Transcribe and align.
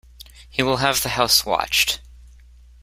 He 0.49 0.63
will 0.63 0.77
have 0.77 1.03
the 1.03 1.09
house 1.09 1.45
watched. 1.45 2.01